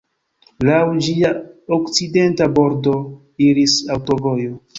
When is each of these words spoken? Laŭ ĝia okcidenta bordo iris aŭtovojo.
Laŭ 0.69 0.77
ĝia 1.07 1.29
okcidenta 1.77 2.49
bordo 2.57 2.95
iris 3.51 3.79
aŭtovojo. 3.99 4.59